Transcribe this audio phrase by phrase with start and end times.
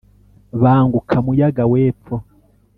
[0.61, 2.13] banguka, muyaga w’epfo!